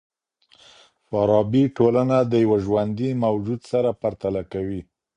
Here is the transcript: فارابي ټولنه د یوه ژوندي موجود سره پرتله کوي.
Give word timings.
فارابي 1.07 1.63
ټولنه 1.77 2.17
د 2.31 2.33
یوه 2.43 2.57
ژوندي 2.65 3.09
موجود 3.23 3.61
سره 3.71 3.89
پرتله 4.01 4.41
کوي. 4.53 4.81